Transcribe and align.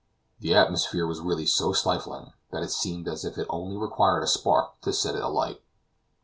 The 0.39 0.55
atmosphere 0.55 1.05
was 1.05 1.19
really 1.21 1.45
so 1.45 1.73
stifling, 1.73 2.33
that 2.49 2.63
it 2.63 2.71
seemed 2.71 3.07
as 3.07 3.23
if 3.23 3.37
it 3.37 3.45
only 3.51 3.77
required 3.77 4.23
a 4.23 4.27
spark 4.27 4.81
to 4.81 4.91
set 4.91 5.13
it 5.13 5.21
alight. 5.21 5.61